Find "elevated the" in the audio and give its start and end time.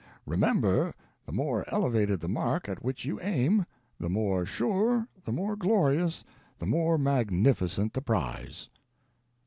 1.67-2.27